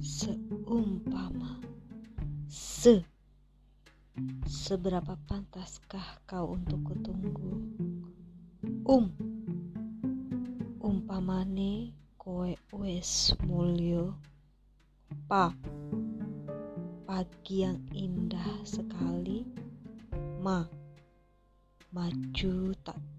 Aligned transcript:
seumpama. 0.00 1.60
Se. 2.48 3.04
Seberapa 4.48 5.16
pantaskah 5.28 6.24
kau 6.24 6.56
untuk 6.56 6.80
kutunggu? 6.88 7.52
Um. 8.88 9.12
Umpamane 10.80 11.92
koe 12.16 12.56
wes 12.72 13.36
mulio 13.44 14.16
pa. 15.28 15.52
Pagi 17.04 17.68
yang 17.68 17.84
indah 17.92 18.64
sekali. 18.64 19.44
Ma. 20.40 20.64
Maju 21.92 22.72
tak 22.80 23.09